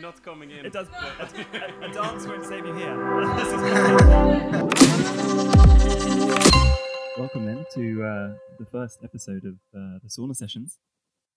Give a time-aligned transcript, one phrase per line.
[0.00, 0.64] not coming in.
[0.64, 0.88] It does.
[0.88, 2.96] A, a dance won't save you here.
[7.18, 10.78] Welcome then to uh, the first episode of uh, the sauna sessions.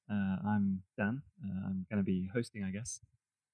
[0.10, 1.24] Uh, I'm Dan.
[1.44, 3.02] Uh, I'm going to be hosting, I guess.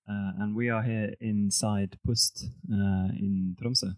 [0.07, 3.95] Uh, and we are here inside Pust uh, in Tromsø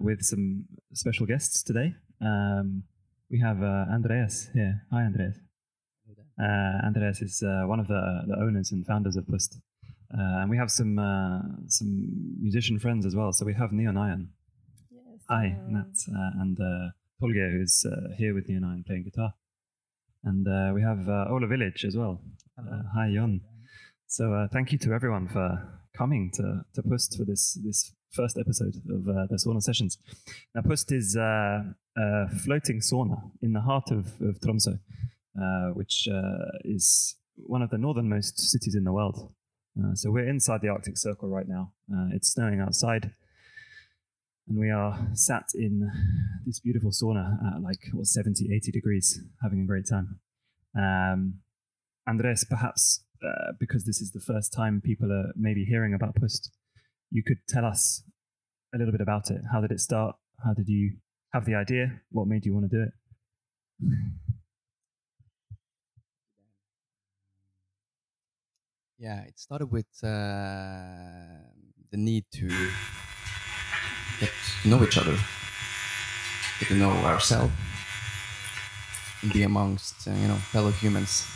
[0.00, 0.64] with some
[0.94, 1.94] special guests today.
[2.20, 2.82] Um,
[3.30, 4.82] we have Andreas here.
[4.90, 5.36] Hi, Andreas.
[6.38, 9.60] Andreas is one of the, the owners and founders of Pust.
[10.12, 12.08] Uh, and we have some uh, some
[12.40, 13.32] musician friends as well.
[13.32, 14.28] So we have Neon Ion.
[14.90, 15.78] Yes, Hi, hello.
[15.78, 16.90] Nat, uh, and uh,
[17.20, 19.34] Tolga, who's uh, here with Neon Ion playing guitar.
[20.24, 22.20] And uh, we have uh, Ola Village as well.
[22.58, 23.40] Uh, hi, Jon.
[24.06, 28.38] So uh, thank you to everyone for coming to, to Pust for this this first
[28.38, 29.98] episode of uh, the sauna sessions.
[30.54, 31.62] Now, Pust is uh,
[31.96, 34.78] a floating sauna in the heart of, of Tromsø,
[35.40, 39.32] uh, which uh, is one of the northernmost cities in the world.
[39.78, 41.72] Uh, so we're inside the Arctic Circle right now.
[41.92, 43.10] Uh, it's snowing outside,
[44.48, 45.90] and we are sat in
[46.46, 50.18] this beautiful sauna at like what 70, 80 degrees, having a great time.
[50.74, 51.40] Um,
[52.08, 56.50] Andreas, perhaps uh, because this is the first time people are maybe hearing about Pust,
[57.10, 58.02] you could tell us
[58.74, 59.42] a little bit about it.
[59.52, 60.16] How did it start?
[60.44, 60.96] How did you
[61.32, 62.00] have the idea?
[62.10, 62.92] What made you want to do it?
[68.98, 70.08] Yeah, it started with uh,
[71.90, 72.48] the need to
[74.20, 74.30] get
[74.62, 75.16] to know each other,
[76.60, 77.52] get to know ourselves,
[79.22, 81.26] and be amongst uh, you know fellow humans.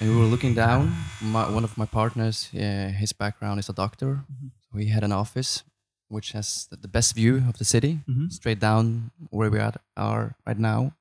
[0.00, 0.94] and we were looking down.
[1.20, 4.20] My, one of my partners, uh, his background is a doctor,
[4.60, 5.64] so he had an office
[6.08, 8.30] which has the- best view of the city, Mhm.
[8.32, 10.92] straight down where we are, are right now,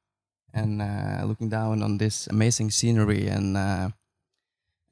[0.53, 3.55] and uh, looking down on this amazing scenery and.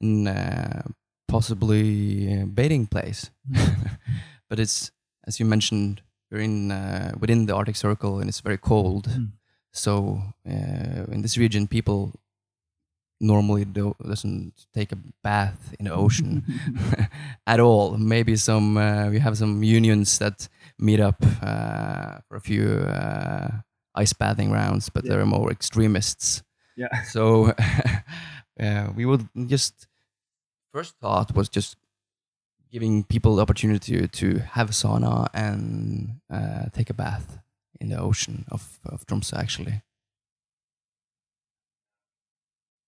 [0.00, 0.82] And uh,
[1.26, 3.30] possibly a baiting place.
[4.48, 4.90] but it's
[5.26, 9.08] as you mentioned, we're in uh, within the Arctic Circle and it's very cold.
[9.08, 9.32] Mm.
[9.72, 12.12] So uh, in this region, people
[13.20, 16.44] normally do, doesn't take a bath in the ocean
[17.46, 17.96] at all.
[17.98, 23.48] Maybe some uh, we have some unions that meet up uh, for a few uh,
[23.94, 25.16] ice bathing rounds, but Yeah.
[25.16, 26.42] they're more extremists.
[26.76, 27.02] Yeah.
[27.02, 27.52] So
[28.60, 29.86] uh, we would just
[30.78, 31.76] first thought was just
[32.74, 37.38] giving people the opportunity to, to have a sauna and uh, take a bath
[37.80, 38.62] in the ocean of,
[38.92, 39.76] of Tromsø actually.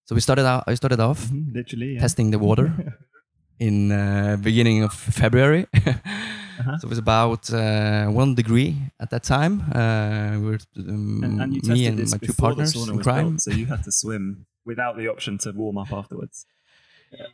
[0.07, 0.63] So we started out.
[0.67, 2.01] I started off Mhm, Literally, yeah.
[2.01, 2.67] testing the water
[3.59, 5.67] in uh, beginning of February.
[6.61, 6.77] Uh-huh.
[6.79, 9.55] So it was about uh, one degree at that time.
[9.75, 13.29] Uh, we were um, And, and me and my two partners in crime.
[13.31, 14.25] built, so you had to swim
[14.67, 16.45] without the option to warm up afterwards.
[17.19, 17.29] yeah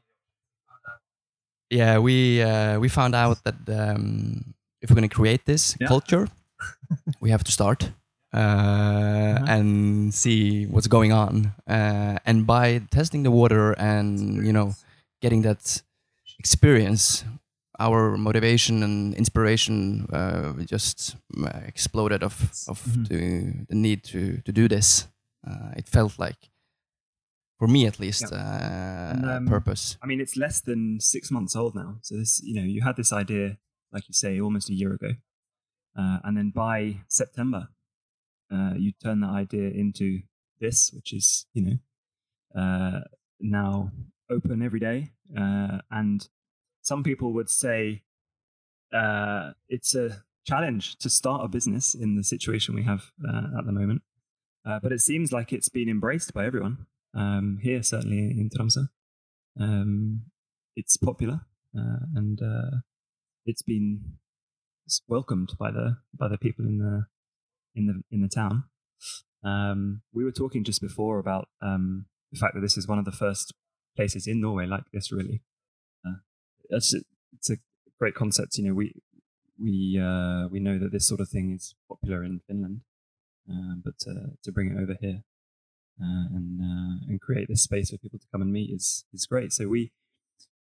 [1.70, 5.88] we uh, we found out that um, if we're going to create this Yeah.
[5.88, 6.28] culture
[7.20, 7.90] we have to start
[8.34, 14.74] uh, and see what's going on uh, and by testing the water and you know
[15.22, 15.82] getting that
[16.38, 17.24] experience
[17.78, 22.34] our motivation and inspiration uh, just uh, exploded of
[22.68, 23.08] of Mhm.
[23.08, 23.20] the,
[23.68, 25.08] the need to to do this
[25.48, 26.38] uh, it felt like
[27.58, 28.36] for me at least uh,
[29.12, 31.98] And, um, purpose I mean, it's less than six months old now.
[32.02, 33.58] So this, you know, you had this idea,
[33.92, 35.12] like you say, almost a year ago,
[35.98, 37.68] uh, and then by September,
[38.52, 40.20] uh, you turn that idea into
[40.60, 41.62] this, which is, you
[42.54, 43.00] know, uh,
[43.40, 43.90] now
[44.30, 45.12] open every day.
[45.36, 46.28] Uh, and
[46.82, 48.02] some people would say
[48.92, 53.66] uh, it's a challenge to start a business in the situation we have uh, at
[53.66, 54.02] the moment.
[54.64, 58.88] Uh, but it seems like it's been embraced by everyone um, here, certainly in Tromsø.
[59.58, 60.22] Um,
[60.76, 61.40] it's popular
[61.76, 62.76] uh, and uh,
[63.44, 64.18] it's been
[65.08, 67.06] welcomed by the by the people in the
[67.74, 68.64] in the in the town.
[69.42, 73.04] Um, we were talking just before about um, the fact that this is one of
[73.04, 73.54] the first
[73.94, 75.12] places in Norway like this.
[75.12, 75.42] Really,
[76.06, 76.16] uh,
[76.70, 76.98] it's, a,
[77.34, 77.56] it's a
[77.98, 78.58] great concept.
[78.58, 78.94] You know, we
[79.60, 82.80] we uh, we know that this sort of thing is popular in Finland,
[83.50, 85.22] uh, but to, to bring it over here
[86.02, 89.26] uh, and uh, and create this space for people to come and meet is is
[89.26, 89.52] great.
[89.52, 89.92] So we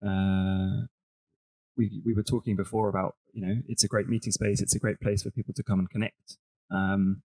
[0.06, 0.86] uh,
[1.76, 4.60] we we were talking before about you know it's a great meeting space.
[4.60, 6.38] It's a great place for people to come and connect.
[6.70, 7.22] Um,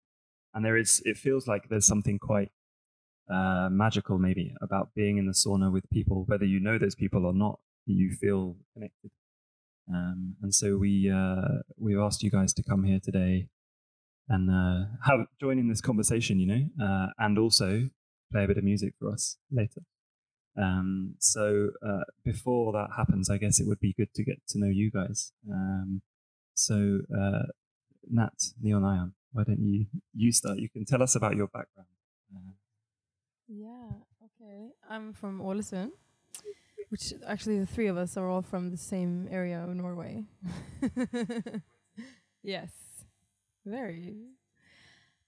[0.53, 2.51] and there is it feels like there's something quite
[3.29, 7.25] uh, magical maybe about being in the sauna with people, whether you know those people
[7.25, 7.59] or not.
[7.85, 9.11] You feel connected.
[9.89, 13.47] Um, and so we uh, we've asked you guys to come here today
[14.29, 17.89] and uh, have join in this conversation, you know, uh, and also
[18.31, 19.81] play a bit of music for us later.
[20.57, 24.59] Um, so uh, before that happens, I guess it would be good to get to
[24.59, 25.31] know you guys.
[25.50, 26.01] Um,
[26.56, 27.44] so uh,
[28.09, 29.85] Nat, Neon Ion, why don't you
[30.15, 30.57] you start?
[30.57, 31.88] You can tell us about your background.
[33.47, 33.91] Yeah,
[34.25, 34.71] okay.
[34.89, 35.91] I'm from Ålesund,
[36.89, 40.25] which actually the three of us are all from the same area of Norway.
[42.44, 42.71] yes,
[43.68, 44.16] very.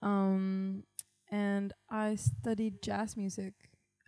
[0.02, 0.84] Um,
[1.32, 3.54] and I studied jazz music.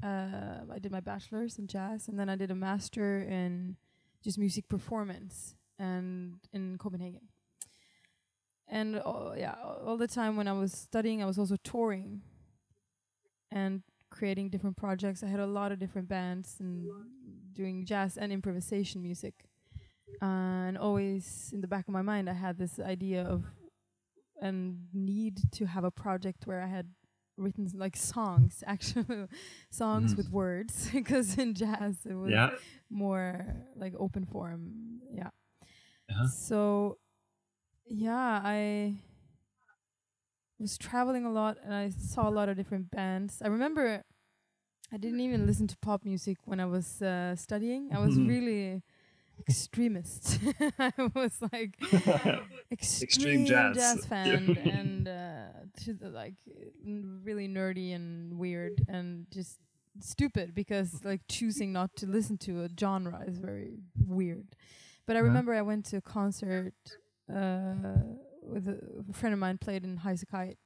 [0.04, 3.78] Uh, I did my bachelor's in jazz, and then I did a master in
[4.24, 7.28] just music performance and in Copenhagen.
[8.68, 9.56] And uh, yeah,
[9.86, 12.22] all the time when I was studying, I was also touring
[13.52, 15.24] and creating different projects.
[15.24, 16.88] I had a lot of different bands and
[17.54, 19.34] doing jazz and improvisation music.
[20.22, 23.44] Uh, and always in the back of my mind, I had this idea of
[24.42, 26.88] and need to have a project where I had
[27.38, 29.28] written like songs, actual
[29.70, 30.18] songs Mhm.
[30.18, 32.52] with words, because in jazz it was yeah.
[32.90, 33.46] more
[33.76, 35.02] like open form.
[35.14, 35.30] Yeah.
[36.10, 36.28] Uh-huh.
[36.28, 36.98] So,
[37.88, 38.96] yeah, I
[40.60, 43.42] was traveling a lot and I saw a lot of different bands.
[43.44, 44.04] I remember
[44.92, 47.92] I didn't even listen to pop music when I was uh, studying.
[47.94, 48.28] I was Mhm.
[48.28, 48.84] really
[49.48, 50.40] extremist.
[50.80, 51.74] I was like
[52.72, 53.76] extreme, jazz.
[53.76, 55.48] jazz fan and uh,
[55.84, 56.36] to the, like
[56.84, 59.60] really nerdy and weird and just
[60.00, 64.48] stupid because like choosing not to listen to a genre is very weird.
[65.06, 65.28] But I Uh-huh.
[65.30, 66.74] remember I went to a concert
[67.30, 67.74] uh,
[68.44, 70.58] with a, friend of mine played in Highasakite,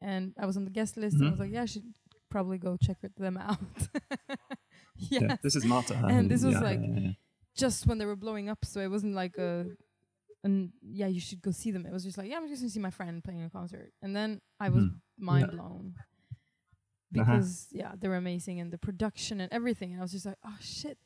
[0.00, 1.16] and I was on the guest list.
[1.16, 1.30] And I Mhm.
[1.32, 1.88] was like, yeah, I should
[2.30, 3.58] probably go check it- them out.
[4.96, 5.22] yes.
[5.22, 5.94] Yeah, this is Marta.
[6.06, 7.12] And this was Yeah, like- yeah.
[7.58, 9.66] Just when they were blowing up, so it wasn't like a,
[10.44, 11.84] and yeah, you should go see them.
[11.84, 14.14] It was just like, yeah, I'm just gonna see my friend playing a concert, and
[14.16, 15.00] then I was Mhm.
[15.18, 15.54] mind Yeah.
[15.56, 16.04] blown Uh-huh.
[17.12, 19.92] because yeah, they were amazing and the production and everything.
[19.92, 20.98] And I was just like, oh shit,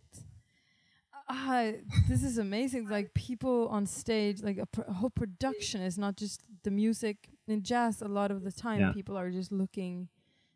[1.28, 1.72] ah,
[2.08, 2.88] this is amazing.
[2.88, 7.16] Like people on stage, like a, pr- a whole production is not just the music.
[7.49, 8.93] In jazz, a lot of the time, Yeah.
[8.93, 10.08] people are just looking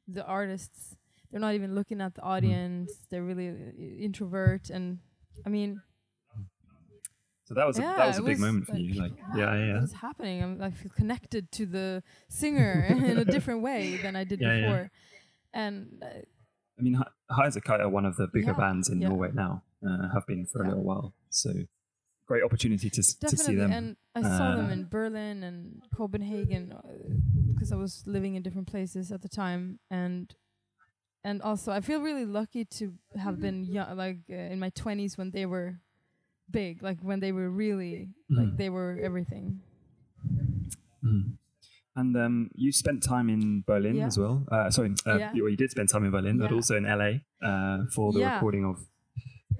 [0.07, 0.97] the artists.
[1.31, 2.27] They're not even looking at the Mm.
[2.35, 2.91] audience.
[3.11, 3.73] They're really uh,
[4.07, 4.99] introvert, and
[5.45, 5.83] I mean,
[7.45, 9.01] So that was a, that was a big moment for like, you.
[9.01, 10.43] Like, yeah, yeah, What is happening?
[10.43, 14.49] I'm, I feel connected to the singer in a different way than I did Yeah,
[14.55, 14.61] yeah.
[14.63, 14.91] before.
[15.55, 16.07] And uh,
[16.79, 17.01] I mean,
[17.31, 19.09] Highasakite are one of the bigger Yeah, bands in yeah.
[19.09, 19.63] Norway now.
[19.87, 21.15] Uh, have been for a little while.
[21.31, 21.51] So
[22.27, 23.71] great opportunity to s- to see definitely, them.
[23.71, 26.75] and I saw them Uh, in Berlin and Copenhagen
[27.55, 30.35] because I was living in different places at the time, and
[31.27, 32.85] and also I feel really lucky to
[33.25, 35.69] have been young, like uh, in my twenties when they were
[36.51, 37.95] big, like when they were really
[38.39, 38.57] like Mhm.
[38.57, 39.47] they were everything.
[41.03, 41.37] Mm.
[41.99, 44.07] And um, you spent time in Berlin Yeah.
[44.07, 44.45] as well.
[44.53, 45.33] Uh, sorry, uh, Yeah.
[45.35, 47.11] you, well, you did spend time in Berlin, but also in LA
[47.43, 48.35] uh, for the Yeah.
[48.35, 48.77] recording of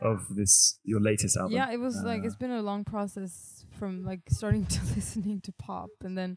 [0.03, 1.57] of this your latest album.
[1.57, 5.41] Yeah, it was like Uh, it's been a long process from like starting to listening
[5.41, 6.37] to pop and then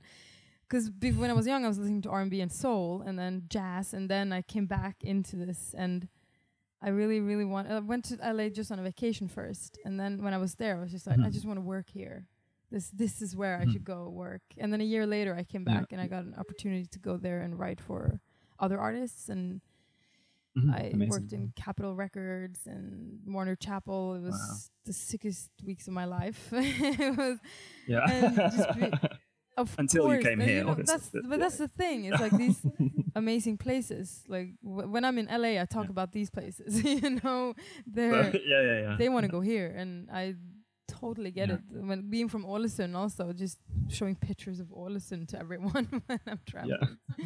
[0.70, 3.94] because when I was young I was listening to R&B and soul and then jazz
[3.94, 6.08] and then I came back into this and
[6.82, 10.22] I really really want I went to LA just on a vacation first and then
[10.24, 11.34] when I was there I was just like I Mhm.
[11.34, 12.28] just want to work here.
[12.72, 13.72] This this is where I Mhm.
[13.74, 14.44] should go work.
[14.58, 15.80] And then a year later I came Yeah.
[15.80, 18.22] back and I got an opportunity to go there and write for
[18.60, 19.62] other artists and
[20.56, 21.10] mhm, I amazing.
[21.10, 24.14] worked in Capitol Records and Warner Chappell.
[24.16, 24.58] It was Wow.
[24.86, 26.50] the sickest weeks of my life.
[26.54, 27.40] it was
[27.88, 28.06] yeah.
[29.78, 31.38] and just be- of Until you came here, know, obviously, That's, but yeah.
[31.38, 32.06] that's the thing.
[32.06, 32.60] It's like these
[33.16, 34.24] amazing places.
[34.28, 35.92] Like w- when I'm in LA, I talk Yeah.
[35.92, 36.84] about these places.
[37.04, 37.54] you know,
[37.86, 38.96] they're yeah, yeah, yeah.
[38.98, 40.36] they want to go here, and I
[40.88, 41.62] totally get it.
[41.72, 43.58] When being from Ålesund, also just
[43.90, 46.98] showing pictures of Ålesund to everyone when I'm traveling.
[47.18, 47.26] Yeah,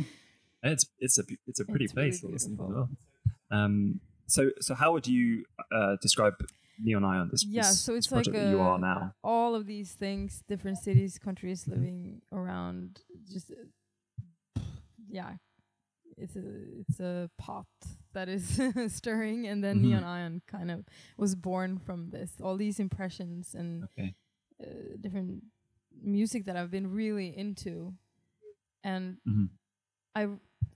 [0.72, 2.90] It's it's a it's a pretty It's place, as well.
[3.52, 6.36] Um, so so how would you uh, describe
[6.84, 7.30] Neon Ion?
[7.32, 9.13] This Yeah, this, so it's like that you are now.
[9.24, 11.72] all of these things, different cities, countries Mm-hmm.
[11.74, 13.02] living around.
[13.32, 14.60] Just uh,
[15.10, 15.34] yeah,
[16.18, 16.44] it's a
[16.82, 17.68] it's a pot
[18.13, 18.60] that is
[18.96, 19.82] stirring, and then Mhm.
[19.82, 20.86] Neon Ion kind of
[21.18, 22.40] was born from this.
[22.42, 24.13] All these impressions and Okay.
[24.62, 25.44] uh, different
[26.02, 27.94] music that I've been really into,
[28.84, 29.50] and Mhm.
[30.16, 30.28] I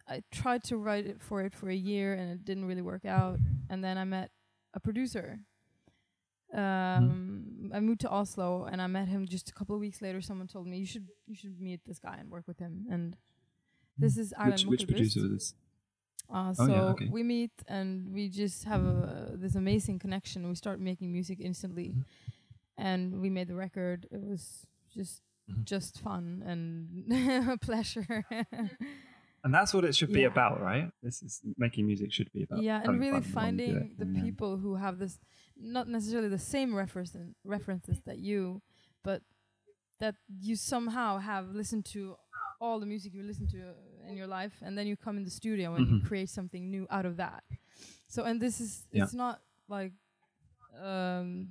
[0.08, 3.06] I tried to write it for it for a year, and it didn't really work
[3.06, 3.40] out.
[3.70, 4.32] And then I met
[4.74, 5.40] a producer.
[6.54, 10.22] Um, I moved to Oslo, and I met him just a couple of weeks later.
[10.22, 12.86] Someone told me you should you should meet this guy and work with him.
[12.90, 13.16] And
[13.98, 15.54] this is Erlend Which which producer was this?
[16.30, 17.08] Uh, Oh, so yeah, okay.
[17.10, 20.48] we meet and we just have a, this amazing connection.
[20.48, 22.04] We start making music instantly, Mhm.
[22.78, 24.08] and we made the record.
[24.12, 25.64] It was just Mhm.
[25.64, 27.12] just fun and
[27.50, 28.26] a pleasure.
[29.44, 30.92] And that's what it should be about, right?
[31.02, 32.62] This is making music should be about.
[32.64, 33.34] yeah, and really fun while you do
[33.80, 34.24] finding the yeah.
[34.26, 35.20] people who have this
[35.60, 38.62] not necessarily the same reference references that you,
[39.04, 39.22] but
[40.00, 42.16] that you somehow have listened to
[42.60, 43.74] all the music you listen to
[44.08, 46.06] in your life, and then you come in the studio and you Mhm.
[46.06, 47.44] create something new out of that.
[48.08, 49.04] So, and this is Yeah.
[49.04, 49.94] it's not like.
[50.80, 51.50] Um,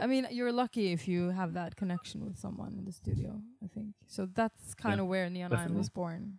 [0.00, 3.42] I mean, you're lucky if you have that connection with someone in the studio.
[3.62, 4.26] I think so.
[4.26, 6.38] That's kind of where Neon Ion was born.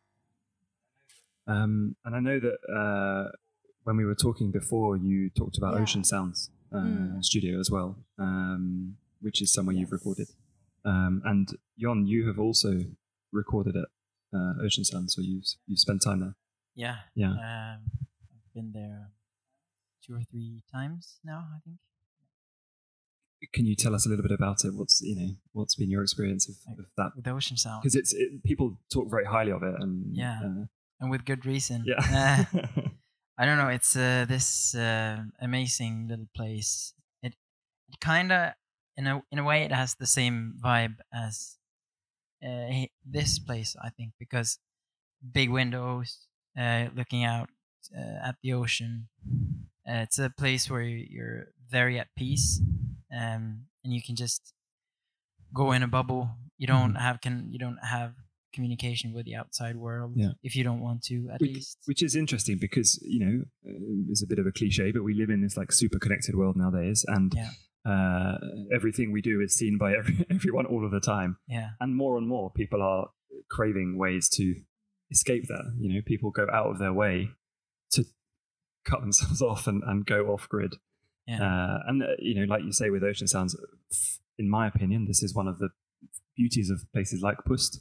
[1.45, 3.31] Um, and I know that uh,
[3.83, 5.81] when we were talking before, you talked about Yeah.
[5.81, 7.23] Ocean Sounds uh, Mm.
[7.23, 10.27] studio as well, um, which is somewhere you've recorded.
[10.85, 11.47] Um, and
[11.79, 12.81] Jon, you have also
[13.31, 13.87] recorded at
[14.37, 16.35] uh, Ocean Sounds, so you've you've spent time there.
[16.75, 16.97] Yeah.
[17.15, 17.31] Yeah.
[17.33, 19.11] Um, I've been there
[20.05, 21.77] two or three times now, I think.
[23.53, 24.73] Can you tell us a little bit about it?
[24.73, 27.11] What's you know what's been your experience of, of that?
[27.15, 27.81] With the ocean sound.
[27.83, 30.39] Because it's it, people talk very highly of it, and Yeah.
[30.43, 30.65] uh,
[31.01, 31.83] And with good reason.
[31.85, 32.45] yeah.
[33.37, 33.69] I don't know.
[33.69, 36.93] It's uh, this uh, amazing little place.
[37.21, 37.33] It,
[37.89, 38.53] it kind of,
[38.97, 41.57] in a in a way, it has the same vibe as
[42.45, 43.75] uh, this place.
[43.81, 44.59] I think because
[45.33, 47.49] big windows, uh, looking out
[47.95, 49.09] uh, at the ocean.
[49.87, 52.61] Uh, it's a place where you- you're very at peace,
[53.11, 54.53] um, and you can just
[55.53, 56.29] go in a bubble.
[56.57, 57.01] You don't Mhm.
[57.05, 58.15] have can you don't have
[58.53, 60.31] communication with the outside world Yeah.
[60.43, 61.77] if you don't want to at which, least.
[61.85, 65.13] which is interesting because you know uh, it's a bit of a cliche, but we
[65.13, 67.49] live in this like super connected world nowadays, and Yeah.
[67.91, 68.37] uh,
[68.73, 71.71] everything we do is seen by every, everyone all of the time, Yeah.
[71.79, 73.09] and more and more people are
[73.49, 74.55] craving ways to
[75.11, 75.73] escape that.
[75.79, 77.29] You know, people go out of their way
[77.91, 78.05] to
[78.85, 80.75] cut themselves off and, and go off grid.
[81.27, 81.41] Yeah.
[81.43, 83.55] Uh, and uh, you know, like you say with Ocean Sounds,
[84.37, 85.69] in my opinion, this is one of the
[86.35, 87.79] beauties of places like Pust,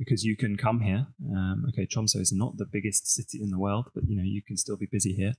[0.00, 1.06] because you can come here.
[1.36, 4.42] Um, okay, Tromsø is not the biggest city in the world, but you know you
[4.42, 5.34] can still be busy here,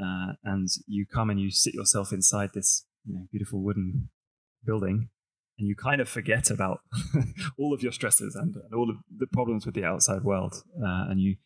[0.00, 4.08] uh, and you come and you sit yourself inside this you know, beautiful wooden
[4.64, 5.08] building,
[5.58, 6.78] and you kind of forget about
[7.58, 11.10] all of your stresses and, and all of the problems with the outside world, uh,
[11.10, 11.36] and you.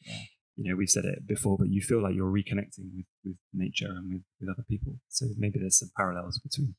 [0.54, 3.88] You know, we've said it before, but you feel like you're reconnecting with, with nature
[3.88, 5.00] and with, with other people.
[5.08, 6.74] So maybe there's some parallels between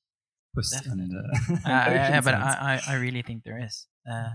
[0.53, 3.87] Pust and, uh, Uh, yeah, yeah, but I, I, I really think there is.
[4.09, 4.29] Uh,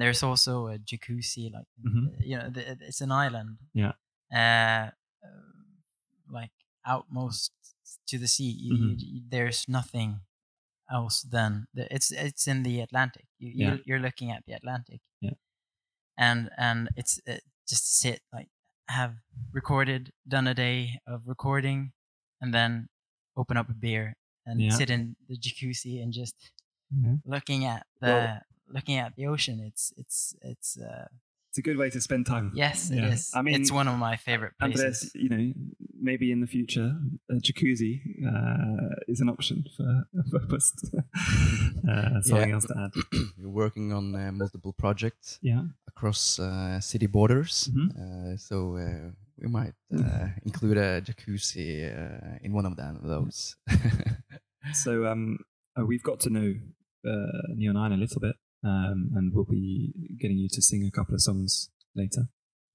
[0.00, 2.06] there's also a jacuzzi, like Mhm.
[2.08, 3.58] uh, you know, the, it's an island.
[3.74, 3.92] Yeah.
[4.32, 4.90] Uh,
[5.26, 5.52] uh,
[6.30, 6.52] like
[6.84, 7.52] outmost
[8.08, 8.50] to the sea.
[8.50, 9.00] You, Mhm.
[9.00, 10.20] you, you- there's nothing
[10.90, 13.26] else than the, it's it's in the Atlantic.
[13.38, 13.66] You, Yeah.
[13.68, 15.00] you're, you're looking at the Atlantic.
[15.20, 15.34] Yeah.
[16.16, 17.38] And and it's uh,
[17.68, 18.48] just sit like
[18.88, 19.16] have
[19.52, 21.92] recorded, done a day of recording,
[22.40, 22.88] and then
[23.36, 24.14] open up a beer
[24.46, 24.70] and Yeah.
[24.70, 26.52] sit in the jacuzzi and just
[26.90, 27.16] Yeah.
[27.24, 29.60] looking at the Well- looking at the ocean.
[29.60, 31.06] It's it's it's uh,
[31.50, 32.50] It's a good way to spend time.
[32.54, 33.06] yes, Yeah.
[33.06, 33.30] it is.
[33.34, 34.76] I mean, it's one of my favorite places.
[34.80, 35.52] Andreas, you know,
[36.08, 36.88] maybe in the future,
[37.30, 40.74] a jacuzzi uh, is an option for, for Pust.
[41.88, 42.54] uh, something Yeah.
[42.56, 42.92] else to add.
[43.38, 45.62] We're working on uh, multiple projects Yeah.
[45.88, 47.70] across uh, city borders.
[47.72, 47.88] Mhm.
[48.00, 53.00] Uh, so uh, we might uh, include a jacuzzi uh, in one of them.
[53.02, 53.56] Those.
[54.72, 55.38] So um,
[55.78, 56.54] uh, we've got to know
[57.06, 58.34] uh, Neon Ion a little bit,
[58.66, 62.22] um, and we'll be getting you to sing a couple of songs later.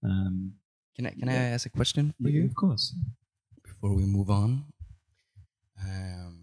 [0.04, 0.36] Um,
[0.96, 2.86] can I can I ask a question for you Of course.
[3.64, 4.50] before we move on?
[5.84, 6.34] Um,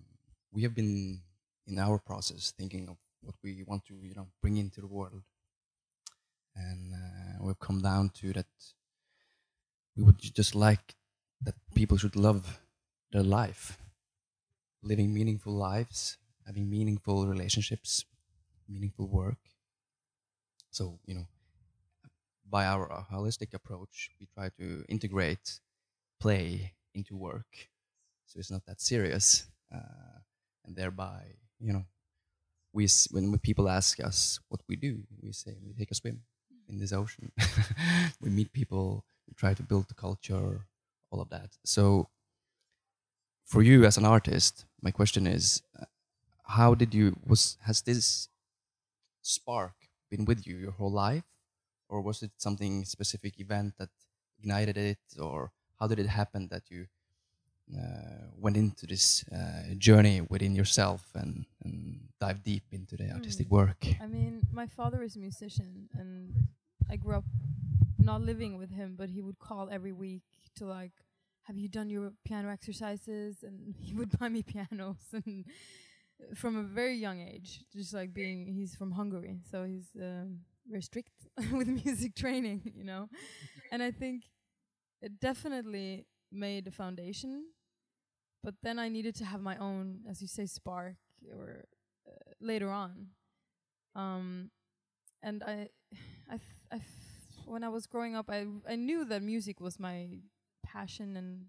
[0.53, 1.21] we have been
[1.67, 5.23] in our process thinking of what we want to you know bring into the world,
[6.57, 8.53] and uh, we've come down to that
[9.97, 10.95] we would just like
[11.43, 12.61] that people should love
[13.13, 13.79] their life,
[14.83, 18.05] living meaningful lives, having meaningful relationships,
[18.69, 19.39] meaningful work.
[20.71, 21.27] So, you know,
[22.49, 25.61] by our holistic approach, we try to integrate
[26.21, 27.69] play into work.
[28.27, 29.47] So it's not that serious.
[29.75, 30.21] Uh,
[30.65, 31.85] and thereby, you know,
[32.73, 36.23] we, when when people ask us what we do, we say we take a swim
[36.69, 37.33] in this ocean.
[38.21, 40.67] we meet people, we try to build the culture,
[41.11, 41.57] all of that.
[41.65, 42.09] So,
[43.45, 45.87] for you as an artist, my question is, uh,
[46.45, 48.29] how did you was has this
[49.29, 49.75] spark
[50.11, 51.25] been with you your whole life,
[51.89, 53.91] or was it something specific event that
[54.39, 56.87] ignited it, or how did it happen that you
[57.77, 63.51] uh, went into this uh, journey within yourself and, and dive deep into the artistic
[63.51, 63.85] work?
[64.01, 66.33] I mean, my father is a musician, and
[66.91, 67.25] I grew up
[67.99, 70.23] not living with him, but he would call every week
[70.57, 70.93] to like,
[71.43, 75.45] "Have you done your piano exercises?" And he would buy me pianos, and
[76.35, 80.83] from a very young age, just like being, he's from Hungary, so he's um, very
[80.83, 81.13] strict
[81.53, 83.09] with music training, you know.
[83.73, 84.25] and I think
[85.01, 87.45] it definitely made a foundation.
[88.43, 90.95] But then I needed to have my own, as you say, spark
[91.37, 91.65] or
[92.07, 93.09] uh, later on.
[93.95, 94.51] Um,
[95.23, 95.69] and I,
[96.31, 96.39] I,
[96.71, 96.81] I
[97.47, 100.09] when I was growing up, I I knew that music was my
[100.63, 101.47] passion and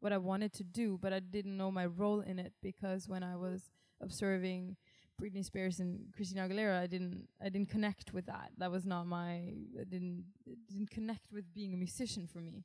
[0.00, 3.22] what I wanted to do, but I didn't know my role in it because when
[3.22, 4.76] I was observing
[5.20, 8.50] Britney Spears and Christina Aguilera, I didn't I didn't connect with that.
[8.58, 10.24] That was not my I didn't
[10.68, 12.64] didn't connect with being a musician for me.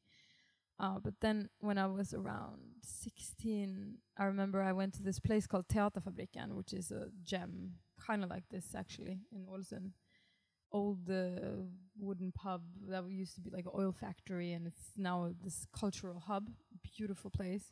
[0.80, 5.48] Uh, but then when I was around 16, I remember I went to this place
[5.48, 7.76] called Teaterfabrikken, which is a gem,
[8.06, 9.92] kind of like this actually in Ålesund.
[10.74, 11.64] Old uh,
[11.98, 16.20] wooden pub that used to be like an oil factory, and it's now this cultural
[16.20, 16.50] hub.
[16.98, 17.72] Beautiful place.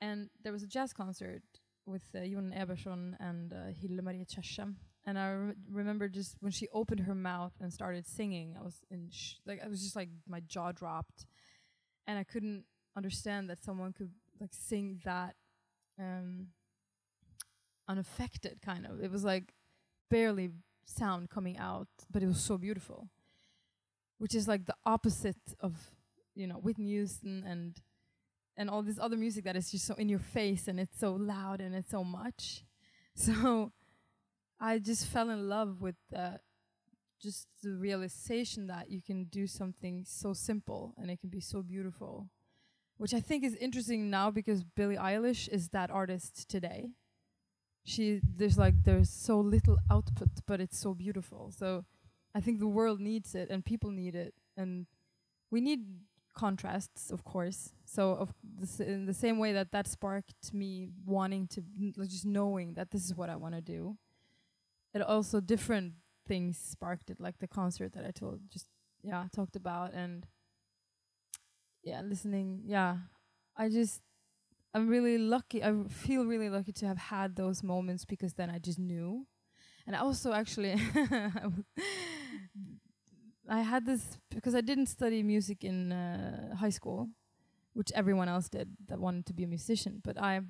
[0.00, 1.42] And there was a jazz concert
[1.86, 4.26] with uh, Jon Eberson and uh, Hilde Marie.
[5.06, 8.80] And I re- remember just when she opened her mouth and started singing, I was
[8.90, 9.10] in
[9.46, 11.26] like I was just like my jaw dropped,
[12.06, 12.64] and I couldn't
[12.96, 15.36] understand that someone could like sing that
[15.98, 16.48] um,
[17.88, 18.60] unaffected.
[18.62, 19.54] Kind of, it was like
[20.10, 20.50] barely
[20.86, 23.08] sound coming out, but it was so beautiful.
[24.18, 25.90] Which is like the opposite of
[26.34, 27.80] you know Whitney Houston and
[28.56, 31.12] and all this other music that is just so in your face and it's so
[31.12, 32.64] loud and it's so much.
[33.18, 33.72] So
[34.60, 36.32] I just fell in love with uh,
[37.18, 41.62] just the realization that you can do something so simple and it can be so
[41.62, 42.28] beautiful,
[42.98, 46.90] which I think is interesting now because Billie Eilish is that artist today.
[47.84, 51.52] She there's like there's so little output, but it's so beautiful.
[51.56, 51.84] So
[52.34, 54.86] I think the world needs it and people need it and
[55.50, 55.86] we need
[56.36, 57.72] contrasts, of course.
[57.84, 58.34] So, of
[58.80, 61.62] in the same way that that sparked me wanting to,
[62.06, 63.96] just knowing that this is what I want to do,
[64.94, 65.94] it also different
[66.28, 68.66] things sparked it, like the concert that I told, just
[69.02, 70.26] yeah, talked about, and
[71.82, 72.62] yeah, listening.
[72.66, 72.96] Yeah,
[73.56, 74.02] I just,
[74.74, 75.62] I'm really lucky.
[75.62, 79.26] I feel really lucky to have had those moments because then I just knew.
[79.86, 80.76] And I also actually,
[83.48, 87.08] I had this because I didn't study music in uh, high school,
[87.74, 90.00] which everyone else did that wanted to be a musician.
[90.04, 90.40] But I,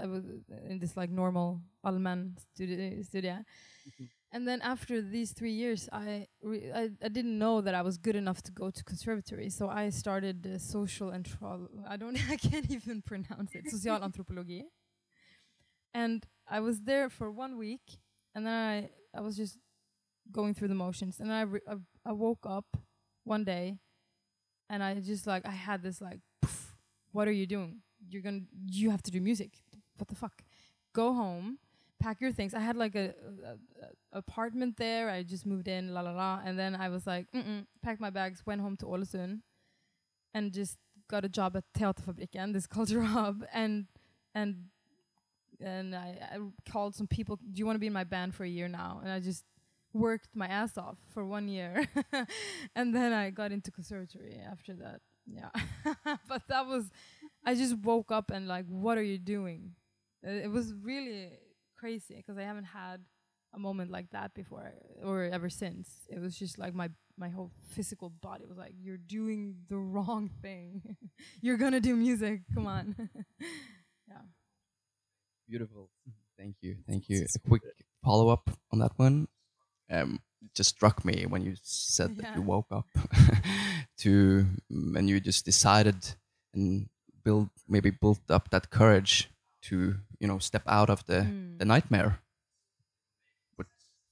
[0.00, 0.24] I was
[0.68, 3.44] in this like normal allmän studi- studia,
[4.32, 7.96] and then after these three years, I, re- I I didn't know that I was
[7.98, 9.50] good enough to go to conservatory.
[9.50, 11.68] So I started uh, social anthro.
[11.88, 12.16] I don't.
[12.30, 13.70] I can't even pronounce it.
[13.70, 14.64] Social anthropology.
[15.94, 17.98] And I was there for one week,
[18.34, 19.58] and then I I was just
[20.32, 21.20] going through the motions.
[21.20, 22.76] And I, I I woke up
[23.24, 23.78] one day
[24.68, 26.20] and I just like I had this like
[27.12, 27.80] what are you doing?
[28.08, 29.50] You're gonna you have to do music.
[29.96, 30.42] What the fuck?
[30.92, 31.58] Go home
[31.98, 32.54] pack your things.
[32.54, 35.08] I had like a, a, a apartment there.
[35.10, 36.40] I just moved in la la la.
[36.44, 39.40] And then I was like mm-mm, packed my bags went home to Ålesund
[40.34, 40.76] and just
[41.08, 43.44] got a job at Teaterfabrikken this culture hub.
[43.52, 43.86] And
[44.34, 44.66] and
[45.60, 48.44] and I, I called some people do you want to be in my band for
[48.44, 49.00] a year now?
[49.02, 49.44] And I just
[49.96, 51.86] worked my ass off for one year
[52.76, 55.00] and then I got into conservatory after that.
[55.26, 55.50] Yeah.
[56.28, 56.90] but that was
[57.44, 59.72] I just woke up and like what are you doing?
[60.26, 61.38] Uh, It was really
[61.76, 63.00] crazy because I haven't had
[63.54, 65.88] a moment like that before or ever since.
[66.08, 70.30] It was just like my my whole physical body was like you're doing the wrong
[70.42, 70.96] thing.
[71.40, 72.42] you're going to do music.
[72.54, 72.94] Come on.
[74.08, 74.22] yeah.
[75.48, 75.90] Beautiful.
[76.38, 76.76] Thank you.
[76.86, 77.24] Thank you.
[77.34, 77.62] A quick
[78.04, 79.26] follow up on that one.
[79.90, 82.86] Um, it just struck me when you said that you woke up
[83.98, 85.96] to and you just decided
[86.54, 86.88] and
[87.24, 89.28] build maybe built up that courage
[89.62, 89.76] to
[90.20, 91.58] you know step out of the Mm.
[91.58, 92.18] the nightmare,
[93.56, 93.68] which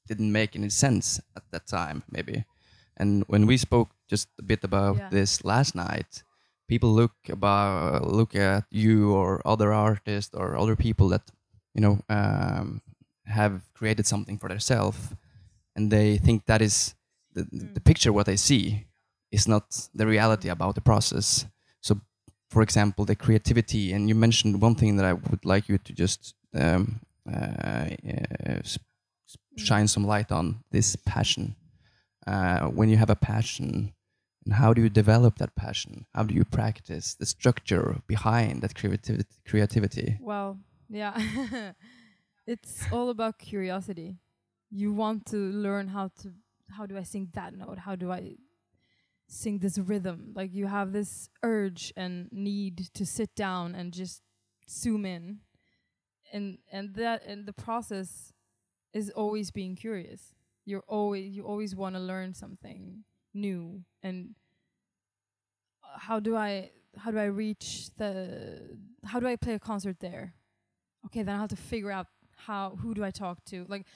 [0.06, 2.44] didn't make any sense at that time maybe.
[2.96, 5.08] And when we spoke just a bit about Yeah.
[5.10, 6.22] this last night,
[6.68, 11.30] people look about look at you or other artists or other people that
[11.74, 12.80] you know um,
[13.26, 14.98] have created something for themselves,
[15.76, 16.94] and they think that is
[17.34, 17.84] the, the Mm.
[17.84, 18.86] picture what they see
[19.30, 21.46] is not the reality about the process.
[21.80, 22.00] So,
[22.50, 25.92] for example, the creativity, and you mentioned one thing that I would like you to
[25.92, 28.78] just um, uh, uh, s-
[29.56, 31.56] shine some light on this passion.
[32.26, 33.92] Uh, when you have a passion,
[34.44, 36.06] and how do you develop that passion?
[36.14, 39.28] How do you practice the structure behind that creativity?
[39.44, 40.18] Creativity.
[40.20, 40.58] Well,
[40.88, 41.18] yeah.
[42.46, 44.16] it's all about curiosity.
[44.76, 46.32] You want to learn how to
[46.76, 47.78] how do I sing that note?
[47.78, 48.34] How do I
[49.28, 50.32] sing this rhythm?
[50.34, 54.22] Like you have this urge and need to sit down and just
[54.68, 55.38] zoom in.
[56.32, 58.32] And and that and the process
[58.92, 60.34] is always being curious.
[60.64, 64.34] you're always you always want to learn something new and
[65.84, 70.00] uh, how do I how do I reach the how do I play a concert
[70.00, 70.34] there?
[71.06, 72.06] Okay, then I have to figure out
[72.36, 73.66] how who do I talk to?
[73.68, 73.86] Like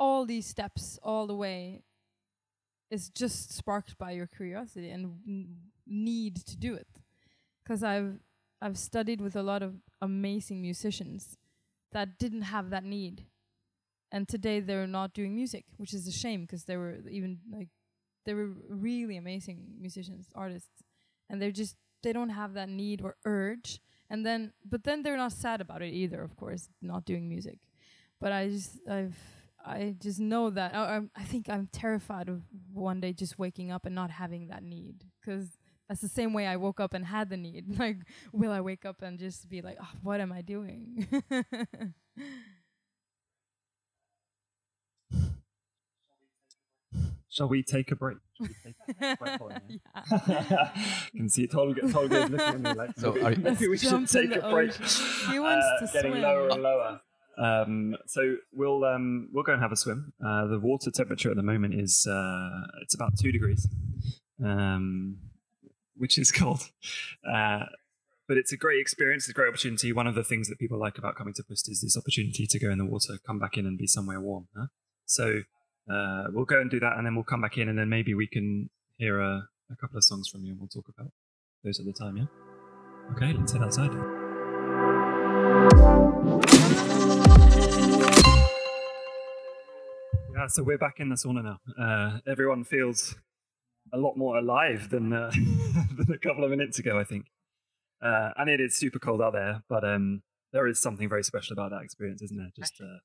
[0.00, 1.84] all these steps all the way
[2.90, 6.88] is just sparked by your curiosity and need to do it.
[7.64, 8.18] Cuz I've
[8.62, 11.38] I've studied with a lot of amazing musicians
[11.92, 13.26] that didn't have that need.
[14.12, 17.68] And today they're not doing music, which is a shame because they were even like
[18.24, 20.82] they were really amazing musicians, artists.
[21.28, 23.80] And they're just they don't have that need or urge.
[24.08, 27.58] And then but then they're not sad about it either, of course, not doing music.
[28.20, 32.42] But I just I've I just know that I, I'm- think I'm terrified of
[32.72, 35.48] one day just waking up and not having that need because
[35.88, 37.64] that's the same way I woke up and had the need.
[37.78, 37.98] Like,
[38.32, 41.06] will I wake up and just be like, oh, what am I doing?
[47.28, 48.16] Shall we take a break?
[48.36, 49.80] Shall take a break?
[50.28, 50.72] yeah.
[51.14, 53.78] can see Tolga, Tolga is looking at me like, So maybe, are you- maybe we
[53.78, 54.72] should jump take the a break.
[54.74, 56.22] He wants Uh, to getting swim.
[56.22, 57.00] lower and lower.
[57.40, 60.12] Um, so we'll um, we'll go and have a swim.
[60.24, 63.66] Uh, the water temperature at the moment is uh, it's about two degrees,
[64.44, 65.16] um,
[65.96, 66.70] which is cold.
[67.26, 67.64] Uh,
[68.28, 69.92] but it's a great experience, it's a great opportunity.
[69.92, 72.58] One of the things that people like about coming to Pust is this opportunity to
[72.60, 74.46] go in the water, come back in, and be somewhere warm.
[74.56, 74.66] Huh?
[75.06, 75.40] So
[75.92, 78.14] uh, we'll go and do that, and then we'll come back in, and then maybe
[78.14, 81.10] we can hear a, a couple of songs from you, and we'll talk about
[81.64, 82.18] those at the time.
[82.18, 82.26] Yeah.
[83.16, 84.19] Okay, let's head outside.
[90.34, 91.60] Yeah, so we're back in the sauna now.
[91.78, 93.14] Uh, everyone feels
[93.92, 95.30] a lot more alive than uh,
[95.96, 97.26] than a couple of minutes ago, I think.
[98.02, 101.52] Uh, and it is super cold out there, but um, there is something very special
[101.52, 102.50] about that experience, isn't there?
[102.56, 102.98] Just uh,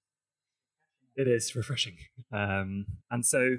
[1.15, 1.97] it is refreshing.
[2.31, 3.57] Um, and so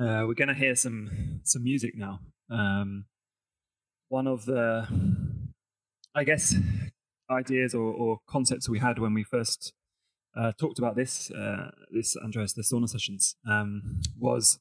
[0.00, 2.20] uh, we're going to hear some some music now.
[2.50, 3.04] Um,
[4.08, 4.86] one of the,
[6.14, 6.54] I guess,
[7.30, 9.72] ideas or, or concepts we had when we first
[10.36, 14.58] uh, talked about this, uh, this Andreas, the sauna sessions, um, was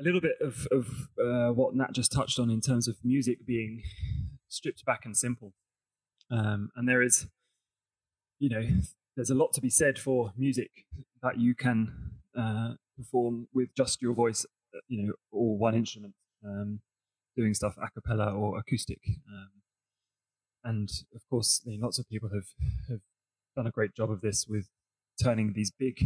[0.00, 3.46] a little bit of, of uh, what Nat just touched on in terms of music
[3.46, 3.82] being
[4.48, 5.52] stripped back and simple.
[6.30, 7.26] Um, and there is,
[8.38, 8.66] you know,
[9.16, 10.70] there's a lot to be said for music
[11.22, 11.92] that you can
[12.36, 16.80] uh, perform with just your voice, uh, you know, or one instrument, um,
[17.36, 19.00] doing stuff a cappella or acoustic.
[20.64, 22.46] And of course, lots of people have,
[22.88, 23.00] have
[23.56, 24.68] done a great job of this with
[25.22, 26.00] turning these big,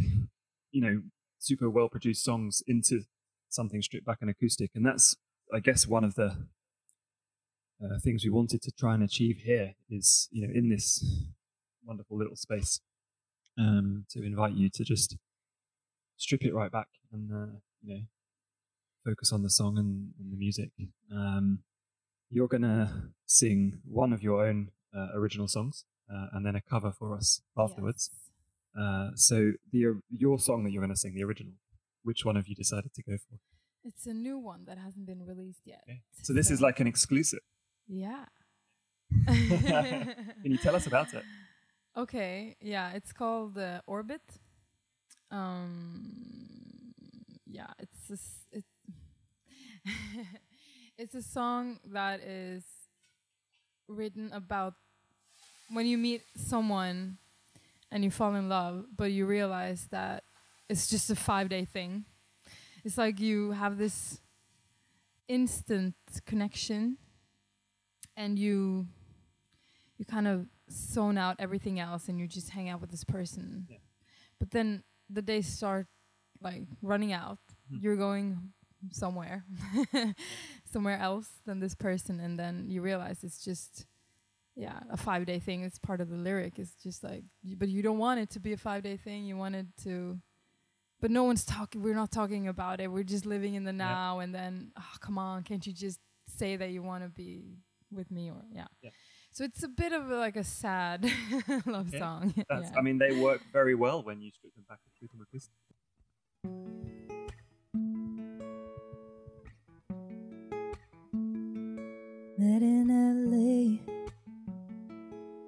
[0.70, 1.02] you know,
[1.38, 3.02] super well produced songs into
[3.48, 4.70] something stripped back and acoustic.
[4.74, 5.16] And that's,
[5.52, 6.46] I guess, one of the
[7.82, 11.04] uh, things we wanted to try and achieve here is, you know, in this
[11.84, 12.80] wonderful little space,
[13.58, 15.16] um, to invite you to just
[16.16, 18.00] strip it right back and, uh, you know,
[19.04, 20.70] focus on the song and, and the music.
[21.12, 21.60] Um,
[22.30, 26.92] you're gonna sing one of your own uh, original songs uh, and then a cover
[26.92, 28.10] for us afterwards.
[28.78, 31.54] Uh, so the your song that you're going to sing, the original,
[32.02, 33.38] which one have you decided to go for?
[33.84, 35.82] It's a new one that hasn't been released yet.
[35.88, 36.00] Okay.
[36.22, 37.40] So this is like an exclusive.
[37.88, 38.24] Yeah.
[39.26, 41.22] Can you tell us about it?
[41.98, 44.20] Okay, yeah, it's called uh, Orbit.
[45.30, 46.12] Um,
[47.46, 48.64] yeah, it's a, it,
[50.98, 52.64] it's a song that is
[53.88, 54.74] written about
[55.70, 57.18] when you meet someone
[57.90, 60.24] and you fall in love, but you realize that
[60.68, 62.04] it's just a five day thing.
[62.84, 64.20] It's like you have this
[65.28, 65.94] instant
[66.24, 66.96] connection
[68.16, 68.86] and you
[69.98, 73.66] you kind of zone out everything else and you just hang out with this person.
[73.68, 73.78] Yeah.
[74.38, 75.86] But then the days start
[76.42, 77.38] like running out.
[77.72, 77.82] Mhm.
[77.82, 78.52] You're going
[78.92, 79.44] somewhere,
[80.70, 83.86] somewhere else than this person, and then you realize it's just
[84.54, 85.62] yeah a five day thing.
[85.62, 86.58] It's part of the lyric.
[86.58, 87.24] It's just like,
[87.56, 89.24] but you don't want it to be a five day thing.
[89.24, 90.18] You want it to.
[90.98, 91.82] But no one's talking.
[91.82, 92.88] We're not talking about it.
[92.90, 93.84] We're just living in the Yeah.
[93.94, 94.18] now.
[94.20, 97.58] And then, oh, come on, can't you just say that you want to be
[97.92, 98.30] with me?
[98.30, 98.64] Or yeah.
[98.80, 98.90] Yeah.
[99.30, 101.04] So it's a bit of a, like a sad
[101.66, 101.98] love Okay.
[101.98, 102.32] song.
[102.48, 102.78] That's, yeah.
[102.78, 105.10] I mean, they work very well when you strip them back and treat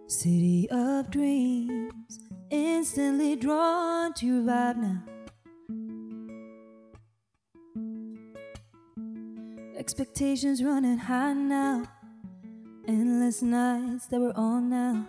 [0.09, 2.19] city of dreams,
[2.51, 5.03] instantly drawn to your vibe now.
[9.77, 11.85] Expectations running high now,
[12.87, 15.07] endless nights that we're on now,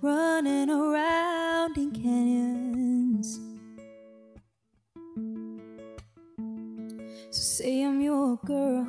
[0.00, 3.40] running around in canyons.
[7.30, 8.86] So say I'm your girl.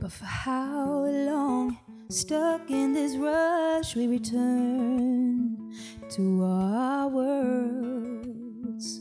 [0.00, 1.76] But for how long?
[2.10, 5.72] Stuck in this rush, we return
[6.08, 9.00] to our worlds.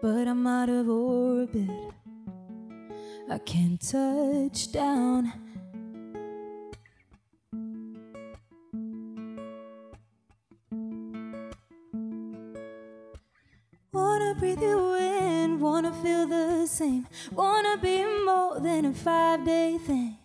[0.00, 1.68] But I'm out of orbit.
[3.28, 5.32] I can't touch down.
[13.92, 17.08] Wanna breathe you in, wanna feel the same.
[17.32, 20.15] Wanna be more than a five day thing.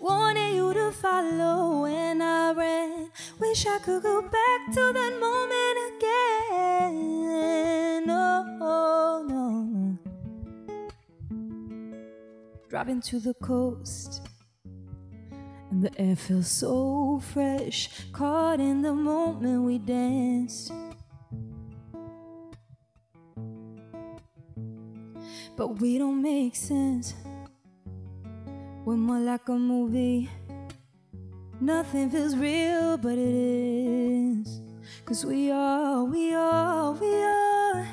[0.00, 3.10] Wanted you to follow when I ran.
[3.38, 8.06] Wish I could go back to that moment again.
[8.06, 9.98] No, no.
[12.70, 14.22] Driving to the coast.
[15.70, 17.90] And the air feels so fresh.
[18.12, 20.72] Caught in the moment we danced.
[25.56, 27.12] But we don't make sense.
[28.90, 30.28] We're more like a movie.
[31.60, 34.60] Nothing feels real, but it is.
[35.04, 37.86] Cause we are, we are, we are.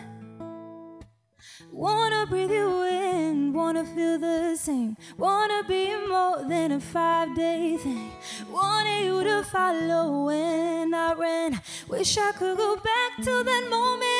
[1.71, 4.97] Wanna breathe you in, wanna feel the same.
[5.19, 8.11] Wanna be more than a five day thing.
[8.49, 11.61] Wanted you to follow when I ran.
[11.87, 14.16] Wish I could go back to that moment.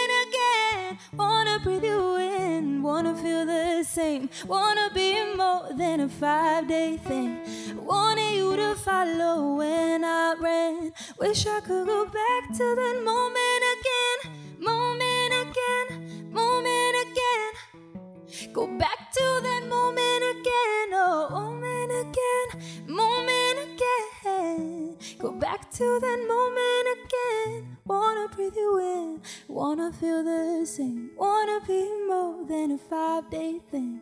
[1.17, 4.29] Wanna breathe you in, wanna feel the same.
[4.45, 7.39] Wanna be more than a five day thing.
[7.75, 10.93] Wanted you to follow when I ran.
[11.19, 14.17] Wish I could go back to that moment again.
[14.59, 18.53] Moment again, moment again.
[18.53, 22.47] Go back to that moment again, oh, moment again,
[22.87, 24.97] moment again.
[25.17, 27.76] Go back to that moment again.
[27.87, 31.11] Wanna breathe you in, wanna feel the same.
[31.15, 34.01] Wanna be more than a five day thing.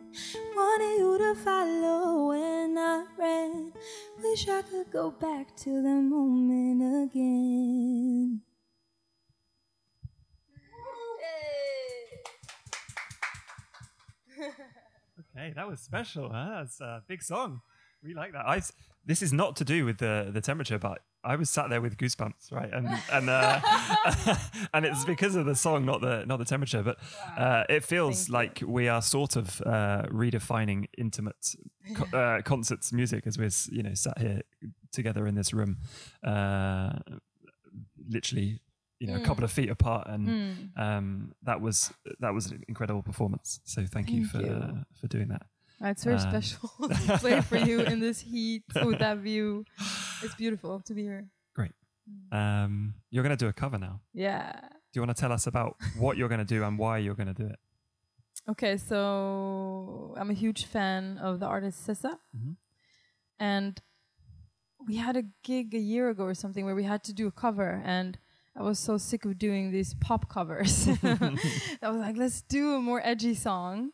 [0.56, 3.72] Wanted you to follow when I ran.
[4.20, 8.42] Wish I could go back to that moment again.
[15.38, 16.30] Okay, that was special.
[16.30, 16.60] Huh?
[16.60, 17.60] That's a big song.
[18.02, 18.46] We like that.
[18.46, 18.62] I
[19.04, 21.96] this is not to do with the the temperature, but I was sat there with
[21.96, 22.70] goosebumps, right?
[22.72, 23.60] And and uh,
[24.74, 26.82] and it's because of the song, not the not the temperature.
[26.82, 26.98] But
[27.36, 31.54] uh, it feels Thank like we are sort of uh, redefining intimate
[31.94, 34.40] co- uh, concerts music as we're you know sat here
[34.92, 35.78] together in this room,
[36.24, 36.92] uh,
[38.08, 38.60] literally
[38.98, 40.78] you know a couple of feet apart, and Mm.
[40.78, 43.60] um, that was that was an incredible performance.
[43.64, 44.84] So thank, you for you.
[45.00, 45.42] for doing that.
[45.80, 49.64] It's very Uh, special to play for you in this heat with that view.
[50.22, 51.26] It's beautiful to be here.
[51.54, 51.72] Great.
[52.32, 54.00] Um, you're going to do a cover now.
[54.14, 54.52] Yeah.
[54.92, 57.14] Do you want to tell us about what you're going to do and why you're
[57.14, 57.58] going to do it?
[58.48, 62.16] Okay, so I'm a huge fan of the artist SZA.
[62.36, 62.56] Mhm.
[63.38, 63.80] And
[64.86, 67.32] we had a gig a year ago or something where we had to do a
[67.32, 68.18] cover and
[68.54, 70.88] I was so sick of doing these pop covers.
[71.82, 73.90] I was like, let's do a more edgy song.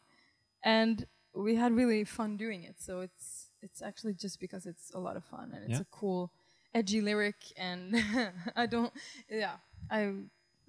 [0.65, 2.77] And we had really fun doing it.
[2.81, 5.81] So it's it's actually just because it's a lot of fun and it's Yeah.
[5.81, 6.33] a cool
[6.75, 7.95] edgy lyric and
[8.57, 8.93] I don't
[9.31, 9.57] yeah,
[9.91, 10.13] I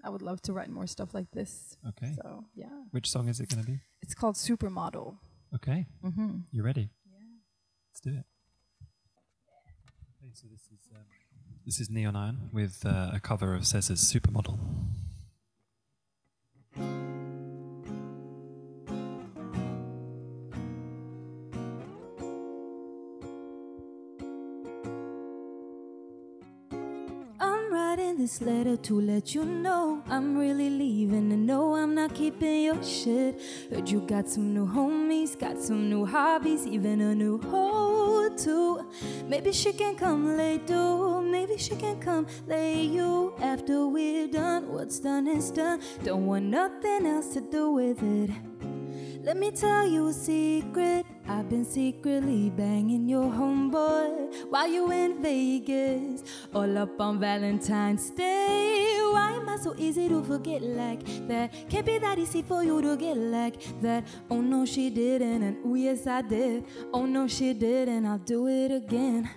[0.04, 1.78] I would love to write more stuff like this.
[1.90, 2.14] Okay.
[2.16, 2.68] So yeah.
[2.92, 3.80] Which song is it going to be?
[4.02, 5.18] It's called Supermodel.
[5.56, 5.88] Okay.
[6.04, 6.32] Mm-hmm.
[6.52, 6.90] You ready?
[7.06, 7.20] Yeah.
[7.90, 8.26] Let's do it.
[10.24, 11.02] Okay, so this is um,
[11.66, 14.58] this is Neon Ion with uh, a cover of SZA's Supermodel.
[28.24, 32.82] This letter to let you know I'm really leaving and no, I'm not keeping your
[32.82, 33.42] shit.
[33.70, 38.90] Heard you got some new homies, got some new hobbies, even a new hoe too.
[39.28, 44.72] Maybe she can come lay do, maybe she can come lay you after we're done.
[44.72, 48.53] What's done is done, don't want nothing else to do with it.
[49.24, 51.06] Let me tell you a secret.
[51.30, 59.00] I've been secretly banging your homeboy while you in Vegas, all up on Valentine's Day.
[59.14, 61.54] Why am I so easy to forget like that?
[61.70, 64.06] Can't be that easy for you to get like that.
[64.30, 66.66] Oh no, she didn't, and oh yes, I did.
[66.94, 69.30] Oh no, she didn't, I'll do it again.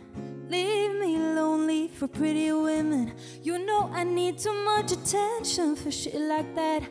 [0.49, 3.13] Leave me lonely for pretty women.
[3.41, 6.83] You know I need too much attention for shit like that.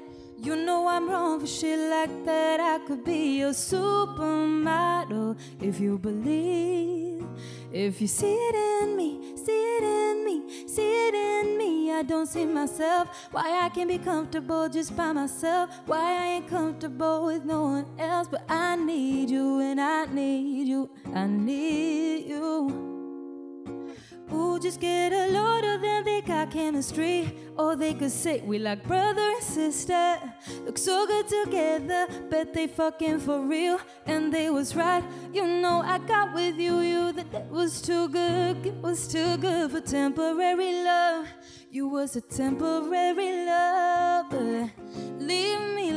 [0.46, 2.60] You know I'm wrong for shit like that.
[2.60, 7.26] I could be your supermodel if you believe
[7.74, 11.92] If you see it in me, see it in me, see it in me.
[11.92, 13.10] I don't see myself.
[13.32, 15.72] Why I can be comfortable just by myself.
[15.88, 18.28] Why I ain't comfortable with no one else.
[18.28, 20.92] But I need you and I need you.
[21.12, 22.95] I need you.
[24.34, 27.38] Ooh, just get a load of them, they got chemistry.
[27.58, 30.18] Or they could say we like brother and sister.
[30.66, 33.80] Look so good together, bet they fucking for real.
[34.06, 38.10] And they was right, you know I got with you, you that that was too
[38.10, 41.28] good, it was too good for temporary love.
[41.70, 44.70] You was a temporary love, but
[45.20, 45.92] leave me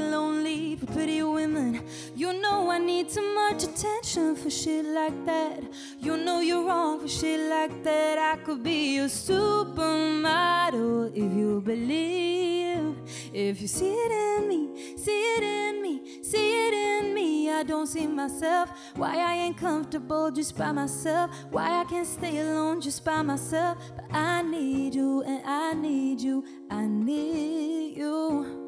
[3.09, 5.63] too much attention for shit like that.
[5.99, 8.19] You know you're wrong for shit like that.
[8.19, 12.97] I could be your supermodel if you believe.
[13.33, 17.51] If you see it in me, see it in me, see it in me.
[17.51, 18.71] I don't see myself.
[18.95, 21.31] Why I ain't comfortable just by myself.
[21.51, 23.79] Why I can't stay alone just by myself.
[23.97, 26.45] But I need you and I need you.
[26.71, 28.67] I need you.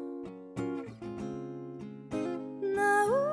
[2.77, 3.30] I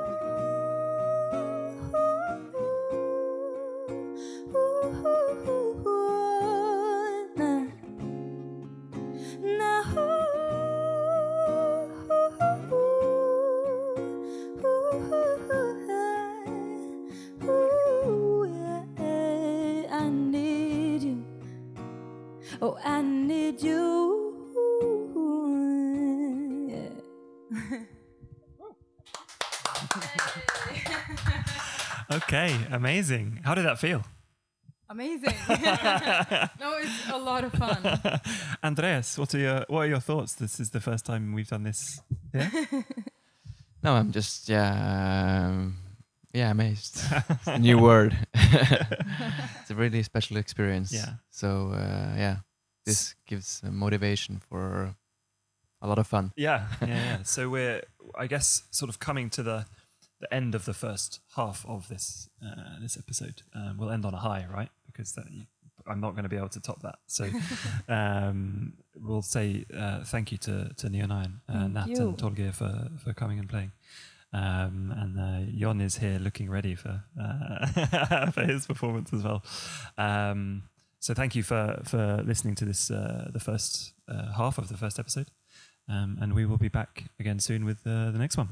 [32.10, 33.40] Okay, amazing.
[33.44, 34.02] How did that feel?
[34.88, 35.34] Amazing.
[35.48, 37.98] no, it's a lot of fun.
[38.64, 40.34] Andreas, what are your what are your thoughts?
[40.34, 42.00] This is the first time we've done this.
[42.32, 42.48] Yeah.
[43.82, 45.76] No, I'm just yeah, um,
[46.32, 47.02] yeah, amazed.
[47.28, 48.16] It's a new word.
[48.34, 50.92] it's a really special experience.
[50.92, 51.14] Yeah.
[51.30, 52.36] So uh, yeah,
[52.86, 54.96] this gives uh, motivation for
[55.80, 56.32] a lot of fun.
[56.36, 57.22] Yeah, yeah, yeah.
[57.22, 57.82] So we're,
[58.16, 59.66] I guess, sort of coming to the
[60.20, 63.42] the end of the first half of this uh, this episode.
[63.54, 64.70] Um, we'll end on a high, right?
[64.86, 65.24] Because that,
[65.86, 66.96] I'm not going to be able to top that.
[67.06, 67.30] So
[67.88, 71.96] um, we'll say uh, thank you to to Neon Ion, uh, Nat, you.
[71.96, 73.72] and Torgeir for for coming and playing.
[74.30, 79.42] Um, and uh, Jon is here looking ready for uh, for his performance as well.
[79.96, 80.64] Um,
[81.00, 84.76] so thank you for for listening to this uh, the first uh, half of the
[84.76, 85.30] first episode.
[85.88, 88.48] Um, and we will be back again soon with uh, the next one.